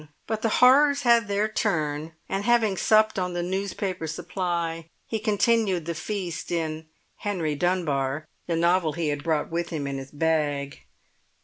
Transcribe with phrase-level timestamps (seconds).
[0.25, 5.85] But the horrors had their turn, and having supped on the newspaper supply, he continued
[5.85, 10.87] the feast in Henry Dunbar, the novel he had brought with him in his bag.